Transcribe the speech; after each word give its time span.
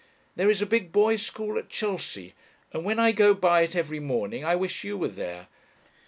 There 0.35 0.49
is 0.49 0.63
a 0.63 0.65
big 0.65 0.91
boys' 0.91 1.21
school 1.23 1.59
at 1.59 1.69
Chelsea, 1.69 2.33
and 2.73 2.83
when 2.83 2.97
I 2.97 3.11
go 3.11 3.35
by 3.35 3.61
it 3.61 3.75
every 3.75 3.99
morning 3.99 4.43
I 4.43 4.55
wish 4.55 4.83
you 4.83 4.97
were 4.97 5.07
there. 5.09 5.45